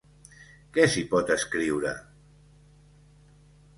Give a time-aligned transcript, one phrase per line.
[0.77, 1.93] Què s’hi pot escriure?